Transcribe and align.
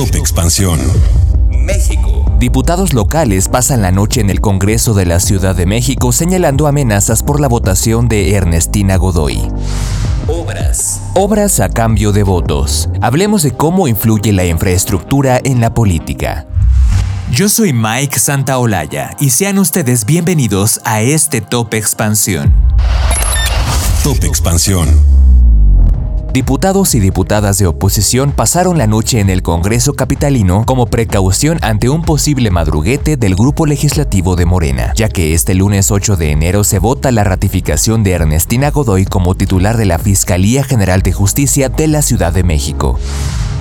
Top 0.00 0.16
Expansión. 0.16 0.80
México. 1.50 2.24
Diputados 2.38 2.94
locales 2.94 3.48
pasan 3.48 3.82
la 3.82 3.90
noche 3.90 4.22
en 4.22 4.30
el 4.30 4.40
Congreso 4.40 4.94
de 4.94 5.04
la 5.04 5.20
Ciudad 5.20 5.54
de 5.54 5.66
México 5.66 6.10
señalando 6.10 6.66
amenazas 6.66 7.22
por 7.22 7.38
la 7.38 7.48
votación 7.48 8.08
de 8.08 8.34
Ernestina 8.34 8.96
Godoy. 8.96 9.46
Obras. 10.26 11.02
Obras 11.14 11.60
a 11.60 11.68
cambio 11.68 12.12
de 12.12 12.22
votos. 12.22 12.88
Hablemos 13.02 13.42
de 13.42 13.50
cómo 13.50 13.88
influye 13.88 14.32
la 14.32 14.46
infraestructura 14.46 15.38
en 15.44 15.60
la 15.60 15.74
política. 15.74 16.46
Yo 17.30 17.50
soy 17.50 17.74
Mike 17.74 18.18
Santaolalla 18.18 19.10
y 19.20 19.28
sean 19.28 19.58
ustedes 19.58 20.06
bienvenidos 20.06 20.80
a 20.84 21.02
este 21.02 21.42
Top 21.42 21.74
Expansión. 21.74 22.54
Top 24.02 24.24
Expansión. 24.24 25.19
Diputados 26.32 26.94
y 26.94 27.00
diputadas 27.00 27.58
de 27.58 27.66
oposición 27.66 28.30
pasaron 28.30 28.78
la 28.78 28.86
noche 28.86 29.18
en 29.18 29.30
el 29.30 29.42
Congreso 29.42 29.94
Capitalino 29.94 30.64
como 30.64 30.86
precaución 30.86 31.58
ante 31.60 31.88
un 31.88 32.02
posible 32.02 32.52
madruguete 32.52 33.16
del 33.16 33.34
grupo 33.34 33.66
legislativo 33.66 34.36
de 34.36 34.46
Morena, 34.46 34.92
ya 34.94 35.08
que 35.08 35.34
este 35.34 35.54
lunes 35.54 35.90
8 35.90 36.16
de 36.16 36.30
enero 36.30 36.62
se 36.62 36.78
vota 36.78 37.10
la 37.10 37.24
ratificación 37.24 38.04
de 38.04 38.12
Ernestina 38.12 38.70
Godoy 38.70 39.06
como 39.06 39.34
titular 39.34 39.76
de 39.76 39.86
la 39.86 39.98
Fiscalía 39.98 40.62
General 40.62 41.02
de 41.02 41.12
Justicia 41.12 41.68
de 41.68 41.88
la 41.88 42.00
Ciudad 42.00 42.32
de 42.32 42.44
México. 42.44 42.96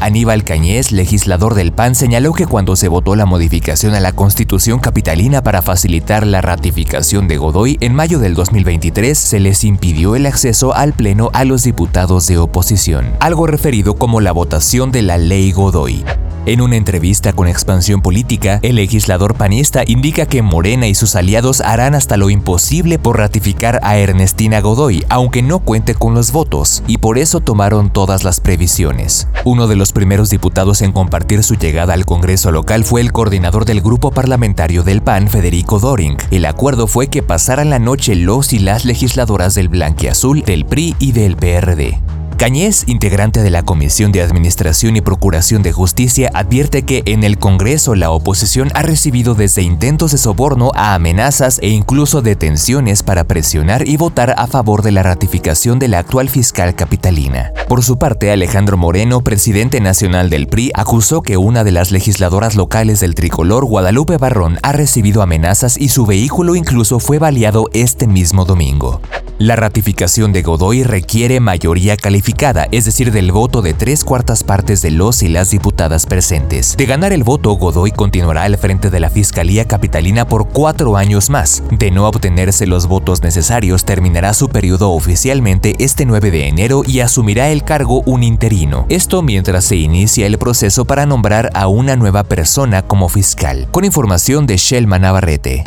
Aníbal 0.00 0.44
Cañez, 0.44 0.92
legislador 0.92 1.54
del 1.54 1.72
PAN, 1.72 1.94
señaló 1.94 2.32
que 2.32 2.46
cuando 2.46 2.76
se 2.76 2.88
votó 2.88 3.16
la 3.16 3.26
modificación 3.26 3.94
a 3.94 4.00
la 4.00 4.12
Constitución 4.12 4.78
capitalina 4.78 5.42
para 5.42 5.60
facilitar 5.60 6.26
la 6.26 6.40
ratificación 6.40 7.26
de 7.26 7.36
Godoy 7.36 7.78
en 7.80 7.94
mayo 7.94 8.18
del 8.18 8.34
2023, 8.34 9.18
se 9.18 9.40
les 9.40 9.64
impidió 9.64 10.14
el 10.14 10.26
acceso 10.26 10.74
al 10.74 10.92
Pleno 10.92 11.30
a 11.32 11.44
los 11.44 11.64
diputados 11.64 12.26
de 12.28 12.38
oposición, 12.38 13.06
algo 13.20 13.46
referido 13.46 13.94
como 13.96 14.20
la 14.20 14.32
votación 14.32 14.92
de 14.92 15.02
la 15.02 15.18
Ley 15.18 15.52
Godoy. 15.52 16.04
En 16.48 16.62
una 16.62 16.76
entrevista 16.76 17.34
con 17.34 17.46
Expansión 17.46 18.00
Política, 18.00 18.58
el 18.62 18.76
legislador 18.76 19.34
panista 19.34 19.82
indica 19.86 20.24
que 20.24 20.40
Morena 20.40 20.88
y 20.88 20.94
sus 20.94 21.14
aliados 21.14 21.60
harán 21.60 21.94
hasta 21.94 22.16
lo 22.16 22.30
imposible 22.30 22.98
por 22.98 23.18
ratificar 23.18 23.80
a 23.82 23.98
Ernestina 23.98 24.62
Godoy, 24.62 25.04
aunque 25.10 25.42
no 25.42 25.58
cuente 25.58 25.94
con 25.94 26.14
los 26.14 26.32
votos, 26.32 26.82
y 26.86 26.96
por 26.96 27.18
eso 27.18 27.40
tomaron 27.40 27.90
todas 27.90 28.24
las 28.24 28.40
previsiones. 28.40 29.28
Uno 29.44 29.66
de 29.66 29.76
los 29.76 29.92
primeros 29.92 30.30
diputados 30.30 30.80
en 30.80 30.92
compartir 30.92 31.44
su 31.44 31.54
llegada 31.56 31.92
al 31.92 32.06
Congreso 32.06 32.50
local 32.50 32.82
fue 32.82 33.02
el 33.02 33.12
coordinador 33.12 33.66
del 33.66 33.82
grupo 33.82 34.10
parlamentario 34.10 34.82
del 34.82 35.02
PAN, 35.02 35.28
Federico 35.28 35.78
Doring. 35.80 36.16
El 36.30 36.46
acuerdo 36.46 36.86
fue 36.86 37.08
que 37.08 37.22
pasaran 37.22 37.68
la 37.68 37.78
noche 37.78 38.14
los 38.14 38.54
y 38.54 38.58
las 38.58 38.86
legisladoras 38.86 39.54
del 39.54 39.68
Blanquiazul, 39.68 40.44
del 40.44 40.64
PRI 40.64 40.96
y 40.98 41.12
del 41.12 41.36
PRD. 41.36 42.00
Cañez, 42.38 42.84
integrante 42.86 43.42
de 43.42 43.50
la 43.50 43.64
Comisión 43.64 44.12
de 44.12 44.22
Administración 44.22 44.94
y 44.94 45.00
Procuración 45.00 45.64
de 45.64 45.72
Justicia, 45.72 46.30
advierte 46.34 46.84
que 46.84 47.02
en 47.06 47.24
el 47.24 47.36
Congreso 47.36 47.96
la 47.96 48.12
oposición 48.12 48.70
ha 48.74 48.82
recibido 48.82 49.34
desde 49.34 49.62
intentos 49.62 50.12
de 50.12 50.18
soborno 50.18 50.70
a 50.76 50.94
amenazas 50.94 51.58
e 51.60 51.70
incluso 51.70 52.22
detenciones 52.22 53.02
para 53.02 53.24
presionar 53.24 53.88
y 53.88 53.96
votar 53.96 54.36
a 54.38 54.46
favor 54.46 54.82
de 54.82 54.92
la 54.92 55.02
ratificación 55.02 55.80
de 55.80 55.88
la 55.88 55.98
actual 55.98 56.28
fiscal 56.28 56.76
capitalina. 56.76 57.50
Por 57.66 57.82
su 57.82 57.98
parte, 57.98 58.30
Alejandro 58.30 58.76
Moreno, 58.76 59.20
presidente 59.22 59.80
nacional 59.80 60.30
del 60.30 60.46
PRI, 60.46 60.70
acusó 60.74 61.22
que 61.22 61.38
una 61.38 61.64
de 61.64 61.72
las 61.72 61.90
legisladoras 61.90 62.54
locales 62.54 63.00
del 63.00 63.16
tricolor, 63.16 63.64
Guadalupe 63.64 64.16
Barrón, 64.16 64.58
ha 64.62 64.70
recibido 64.70 65.22
amenazas 65.22 65.76
y 65.76 65.88
su 65.88 66.06
vehículo 66.06 66.54
incluso 66.54 67.00
fue 67.00 67.18
baleado 67.18 67.64
este 67.72 68.06
mismo 68.06 68.44
domingo. 68.44 69.00
La 69.38 69.54
ratificación 69.54 70.32
de 70.32 70.42
Godoy 70.42 70.82
requiere 70.82 71.38
mayoría 71.38 71.96
calificada, 71.96 72.27
es 72.70 72.84
decir, 72.84 73.10
del 73.10 73.32
voto 73.32 73.62
de 73.62 73.74
tres 73.74 74.04
cuartas 74.04 74.44
partes 74.44 74.82
de 74.82 74.90
los 74.90 75.22
y 75.22 75.28
las 75.28 75.50
diputadas 75.50 76.06
presentes. 76.06 76.76
De 76.76 76.84
ganar 76.86 77.12
el 77.12 77.24
voto, 77.24 77.52
Godoy 77.52 77.90
continuará 77.90 78.42
al 78.42 78.58
frente 78.58 78.90
de 78.90 79.00
la 79.00 79.08
Fiscalía 79.10 79.66
Capitalina 79.66 80.28
por 80.28 80.48
cuatro 80.48 80.96
años 80.96 81.30
más. 81.30 81.62
De 81.70 81.90
no 81.90 82.06
obtenerse 82.06 82.66
los 82.66 82.86
votos 82.86 83.22
necesarios, 83.22 83.84
terminará 83.84 84.34
su 84.34 84.48
periodo 84.48 84.92
oficialmente 84.92 85.74
este 85.78 86.04
9 86.04 86.30
de 86.30 86.48
enero 86.48 86.82
y 86.86 87.00
asumirá 87.00 87.48
el 87.48 87.64
cargo 87.64 88.02
un 88.04 88.22
interino. 88.22 88.86
Esto 88.88 89.22
mientras 89.22 89.64
se 89.64 89.76
inicia 89.76 90.26
el 90.26 90.38
proceso 90.38 90.84
para 90.84 91.06
nombrar 91.06 91.50
a 91.54 91.66
una 91.66 91.96
nueva 91.96 92.24
persona 92.24 92.82
como 92.82 93.08
fiscal. 93.08 93.68
Con 93.70 93.84
información 93.84 94.46
de 94.46 94.58
Shelma 94.58 94.98
Navarrete. 94.98 95.64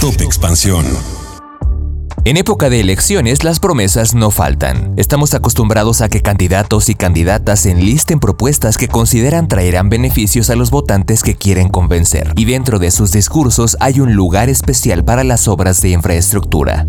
Top 0.00 0.20
Expansión. 0.20 1.17
En 2.24 2.36
época 2.36 2.68
de 2.68 2.80
elecciones, 2.80 3.44
las 3.44 3.60
promesas 3.60 4.14
no 4.14 4.30
faltan. 4.30 4.92
Estamos 4.96 5.34
acostumbrados 5.34 6.00
a 6.00 6.08
que 6.08 6.20
candidatos 6.20 6.88
y 6.88 6.94
candidatas 6.94 7.64
enlisten 7.64 8.18
propuestas 8.18 8.76
que 8.76 8.88
consideran 8.88 9.46
traerán 9.48 9.88
beneficios 9.88 10.50
a 10.50 10.56
los 10.56 10.70
votantes 10.70 11.22
que 11.22 11.36
quieren 11.36 11.68
convencer. 11.68 12.32
Y 12.36 12.44
dentro 12.44 12.78
de 12.78 12.90
sus 12.90 13.12
discursos 13.12 13.76
hay 13.80 14.00
un 14.00 14.14
lugar 14.14 14.48
especial 14.48 15.04
para 15.04 15.22
las 15.22 15.48
obras 15.48 15.80
de 15.80 15.90
infraestructura. 15.90 16.86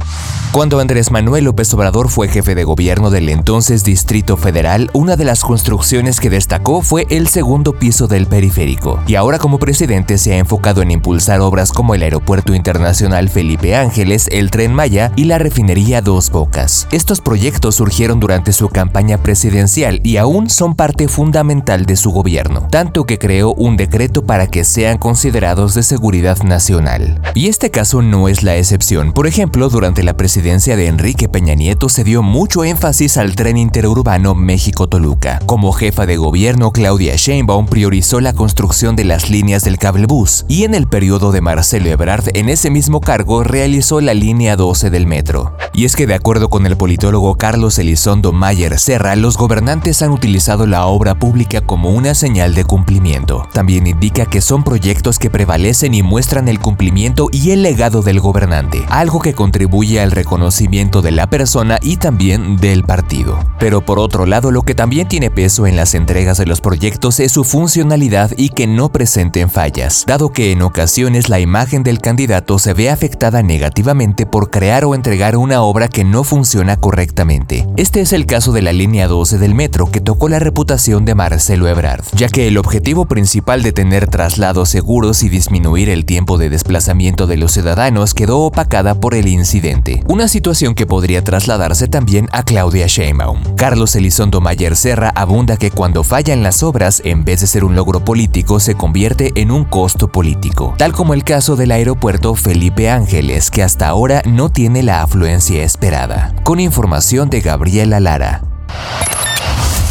Cuando 0.52 0.80
Andrés 0.80 1.12
Manuel 1.12 1.46
López 1.46 1.72
Obrador 1.74 2.10
fue 2.10 2.28
jefe 2.28 2.56
de 2.56 2.64
gobierno 2.64 3.12
del 3.12 3.30
entonces 3.30 3.84
Distrito 3.84 4.36
Federal, 4.36 4.90
una 4.94 5.16
de 5.16 5.26
las 5.26 5.44
construcciones 5.44 6.20
que 6.20 6.32
destacó 6.32 6.82
fue 6.82 7.06
el 7.10 7.28
segundo 7.28 7.74
piso 7.74 8.08
del 8.08 8.26
periférico. 8.26 9.00
Y 9.06 9.16
ahora 9.16 9.38
como 9.38 9.60
presidente 9.60 10.18
se 10.18 10.34
ha 10.34 10.38
enfocado 10.38 10.82
en 10.82 10.92
impulsar 10.92 11.40
obras 11.40 11.72
como 11.72 11.94
el 11.94 12.02
Aeropuerto 12.02 12.56
Internacional 12.56 13.30
Felipe 13.30 13.76
Ángeles, 13.76 14.28
el 14.32 14.50
Tren 14.50 14.74
Maya 14.74 15.12
y 15.20 15.26
la 15.26 15.38
refinería 15.38 16.02
Dos 16.02 16.30
Bocas. 16.30 16.88
Estos 16.94 17.20
proyectos 17.20 17.76
surgieron 17.76 18.22
durante 18.22 18.54
su 18.54 18.70
campaña 18.70 19.18
presidencial 19.18 20.00
y 20.02 20.16
aún 20.16 20.50
son 20.50 20.76
parte 20.76 21.10
fundamental 21.10 21.86
de 21.86 21.98
su 21.98 22.12
gobierno, 22.12 22.70
tanto 22.72 23.04
que 23.04 23.18
creó 23.18 23.54
un 23.54 23.76
decreto 23.76 24.24
para 24.24 24.48
que 24.48 24.64
sean 24.64 24.98
considerados 24.98 25.74
de 25.74 25.84
seguridad 25.84 26.42
nacional. 26.44 27.22
Y 27.36 27.50
este 27.50 27.70
caso 27.70 28.02
no 28.02 28.30
es 28.30 28.44
la 28.44 28.56
excepción. 28.56 29.12
Por 29.12 29.28
ejemplo, 29.28 29.68
durante 29.68 30.04
la 30.04 30.16
presidencia 30.16 30.78
de 30.78 30.88
Enrique 30.88 31.28
Peña 31.28 31.54
Nieto 31.54 31.90
se 31.90 32.06
dio 32.06 32.24
mucho 32.24 32.64
énfasis 32.64 33.18
al 33.18 33.36
tren 33.36 33.58
interurbano 33.58 34.36
México-Toluca. 34.36 35.42
Como 35.46 35.74
jefa 35.74 36.06
de 36.06 36.16
gobierno, 36.16 36.72
Claudia 36.72 37.18
Sheinbaum 37.18 37.66
priorizó 37.66 38.22
la 38.22 38.32
construcción 38.32 38.96
de 38.96 39.04
las 39.04 39.30
líneas 39.30 39.66
del 39.66 39.80
cablebús 39.80 40.46
y 40.48 40.64
en 40.64 40.76
el 40.76 40.88
periodo 40.88 41.34
de 41.34 41.42
Marcelo 41.42 41.90
Ebrard 41.90 42.30
en 42.36 42.48
ese 42.48 42.70
mismo 42.70 43.02
cargo 43.02 43.44
realizó 43.44 44.00
la 44.00 44.14
línea 44.14 44.56
12 44.56 44.90
del 44.90 45.09
metro. 45.10 45.54
Y 45.74 45.84
es 45.84 45.98
que 45.98 46.08
de 46.08 46.14
acuerdo 46.14 46.50
con 46.50 46.66
el 46.66 46.78
politólogo 46.78 47.36
Carlos 47.36 47.78
Elizondo 47.80 48.32
Mayer 48.32 48.80
Serra, 48.80 49.18
los 49.18 49.38
gobernantes 49.38 50.02
han 50.02 50.12
utilizado 50.12 50.66
la 50.66 50.86
obra 50.86 51.16
pública 51.16 51.62
como 51.62 51.90
una 51.90 52.14
señal 52.14 52.56
de 52.56 52.64
cumplimiento. 52.64 53.46
También 53.52 53.88
indica 53.88 54.26
que 54.26 54.40
son 54.40 54.64
proyectos 54.64 55.20
que 55.20 55.30
prevalecen 55.30 55.94
y 55.94 56.04
muestran 56.04 56.48
el 56.48 56.60
cumplimiento 56.60 57.28
y 57.32 57.52
el 57.52 57.64
legado 57.64 58.02
del 58.02 58.22
gobernante, 58.22 58.86
algo 58.90 59.20
que 59.20 59.34
contribuye 59.34 60.00
al 60.00 60.12
reconocimiento 60.12 61.02
de 61.02 61.12
la 61.12 61.28
persona 61.28 61.80
y 61.82 61.98
también 61.98 62.58
del 62.58 62.84
partido. 62.84 63.40
Pero 63.60 63.82
por 63.82 64.00
otro 64.00 64.26
lado, 64.26 64.52
lo 64.52 64.62
que 64.62 64.76
también 64.76 65.08
tiene 65.08 65.32
peso 65.32 65.68
en 65.68 65.76
las 65.76 65.96
entregas 65.96 66.38
de 66.38 66.46
los 66.46 66.62
proyectos 66.62 67.20
es 67.20 67.32
su 67.32 67.44
funcionalidad 67.44 68.32
y 68.38 68.50
que 68.50 68.68
no 68.68 68.90
presenten 68.92 69.50
fallas, 69.50 70.06
dado 70.08 70.32
que 70.32 70.52
en 70.52 70.62
ocasiones 70.62 71.30
la 71.30 71.40
imagen 71.40 71.84
del 71.84 72.00
candidato 72.00 72.60
se 72.60 72.74
ve 72.74 72.90
afectada 72.90 73.42
negativamente 73.42 74.26
por 74.26 74.52
crear 74.52 74.86
o 74.86 74.96
entregar 75.00 75.38
una 75.38 75.62
obra 75.62 75.88
que 75.88 76.04
no 76.04 76.26
funciona 76.26 76.76
correctamente. 76.76 77.66
Este 77.78 78.02
es 78.02 78.12
el 78.12 78.26
caso 78.26 78.52
de 78.52 78.62
la 78.62 78.74
línea 78.74 79.08
12 79.08 79.38
del 79.38 79.56
metro 79.56 79.90
que 79.90 80.02
tocó 80.02 80.28
la 80.28 80.40
reputación 80.40 81.06
de 81.06 81.16
Marcelo 81.16 81.70
Ebrard, 81.70 82.04
ya 82.12 82.28
que 82.28 82.50
el 82.50 82.58
objetivo 82.58 83.06
principal 83.06 83.64
de 83.64 83.72
tener 83.72 84.08
traslados 84.08 84.68
seguros 84.68 85.24
y 85.24 85.30
disminuir 85.30 85.88
el 85.88 86.04
tiempo 86.04 86.38
de 86.38 86.50
desplazamiento 86.50 87.28
de 87.28 87.38
los 87.38 87.54
ciudadanos 87.54 88.14
quedó 88.14 88.40
opacada 88.40 88.94
por 88.96 89.16
el 89.16 89.30
incidente, 89.30 90.04
una 90.10 90.28
situación 90.28 90.76
que 90.76 90.86
podría 90.86 91.24
trasladarse 91.24 91.88
también 91.88 92.28
a 92.34 92.44
Claudia 92.44 92.88
Sheinbaum. 92.88 93.56
Carlos 93.56 93.96
Elizondo 93.96 94.42
Mayer 94.42 94.76
Serra 94.76 95.14
abunda 95.16 95.56
que 95.56 95.72
cuando 95.72 96.04
fallan 96.04 96.44
las 96.44 96.62
obras, 96.62 97.02
en 97.06 97.24
vez 97.24 97.40
de 97.40 97.48
ser 97.48 97.64
un 97.64 97.74
logro 97.74 98.04
político, 98.04 98.60
se 98.60 98.76
convierte 98.76 99.32
en 99.36 99.50
un 99.50 99.64
costo 99.64 100.12
político, 100.12 100.74
tal 100.78 100.92
como 100.92 101.14
el 101.14 101.24
caso 101.24 101.56
del 101.56 101.72
aeropuerto 101.72 102.36
Felipe 102.36 102.90
Ángeles, 102.90 103.50
que 103.50 103.64
hasta 103.64 103.88
ahora 103.88 104.22
no 104.26 104.50
tiene 104.50 104.84
la 104.90 105.04
afluencia 105.04 105.64
esperada. 105.64 106.34
Con 106.44 106.60
información 106.60 107.30
de 107.30 107.42
Gabriela 107.42 108.00
Lara. 108.00 108.42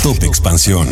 Top 0.02 0.24
Expansión. 0.24 0.88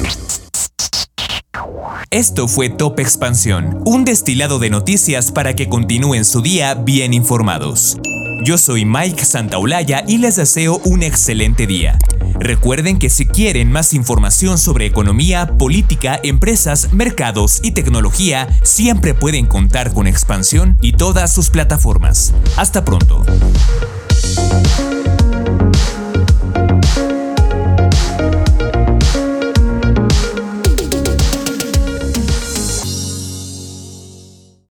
Esto 2.12 2.46
fue 2.46 2.68
Top 2.68 3.00
Expansión, 3.00 3.82
un 3.84 4.04
destilado 4.04 4.60
de 4.60 4.70
noticias 4.70 5.32
para 5.32 5.56
que 5.56 5.68
continúen 5.68 6.24
su 6.24 6.40
día 6.40 6.74
bien 6.74 7.14
informados. 7.14 7.98
Yo 8.44 8.58
soy 8.58 8.84
Mike 8.84 9.24
Santaolalla 9.24 10.04
y 10.06 10.18
les 10.18 10.36
deseo 10.36 10.80
un 10.84 11.02
excelente 11.02 11.66
día. 11.66 11.98
Recuerden 12.38 13.00
que 13.00 13.10
si 13.10 13.26
quieren 13.26 13.72
más 13.72 13.92
información 13.92 14.56
sobre 14.56 14.86
economía, 14.86 15.58
política, 15.58 16.20
empresas, 16.22 16.92
mercados 16.92 17.58
y 17.64 17.72
tecnología, 17.72 18.46
siempre 18.62 19.14
pueden 19.14 19.46
contar 19.46 19.92
con 19.92 20.06
Expansión 20.06 20.78
y 20.80 20.92
todas 20.92 21.34
sus 21.34 21.50
plataformas. 21.50 22.34
Hasta 22.56 22.84
pronto. 22.84 23.24
thank 24.18 24.52
you 24.52 24.65